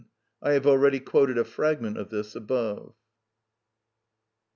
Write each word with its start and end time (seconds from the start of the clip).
I 0.41 0.53
have 0.53 0.65
already 0.65 0.99
quoted 0.99 1.37
a 1.37 1.43
fragment 1.43 1.95
of 1.99 2.09
this 2.09 2.35
above. 2.35 2.95